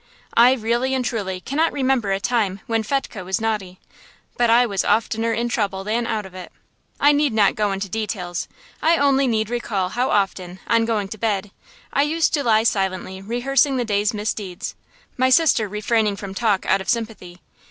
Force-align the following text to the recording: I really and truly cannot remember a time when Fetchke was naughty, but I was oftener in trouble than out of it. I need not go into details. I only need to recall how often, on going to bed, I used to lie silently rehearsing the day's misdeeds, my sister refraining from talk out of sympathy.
I 0.35 0.53
really 0.53 0.95
and 0.95 1.05
truly 1.05 1.41
cannot 1.41 1.71
remember 1.71 2.11
a 2.11 2.19
time 2.19 2.61
when 2.65 2.81
Fetchke 2.81 3.23
was 3.23 3.39
naughty, 3.39 3.77
but 4.35 4.49
I 4.49 4.65
was 4.65 4.83
oftener 4.83 5.31
in 5.31 5.47
trouble 5.47 5.83
than 5.83 6.07
out 6.07 6.25
of 6.25 6.33
it. 6.33 6.51
I 6.99 7.11
need 7.11 7.33
not 7.33 7.53
go 7.53 7.71
into 7.71 7.87
details. 7.87 8.47
I 8.81 8.97
only 8.97 9.27
need 9.27 9.45
to 9.45 9.53
recall 9.53 9.89
how 9.89 10.09
often, 10.09 10.59
on 10.65 10.85
going 10.85 11.07
to 11.09 11.19
bed, 11.19 11.51
I 11.93 12.01
used 12.01 12.33
to 12.33 12.43
lie 12.43 12.63
silently 12.63 13.21
rehearsing 13.21 13.77
the 13.77 13.85
day's 13.85 14.11
misdeeds, 14.11 14.73
my 15.17 15.29
sister 15.29 15.67
refraining 15.69 16.15
from 16.15 16.33
talk 16.33 16.65
out 16.65 16.81
of 16.81 16.89
sympathy. 16.89 17.39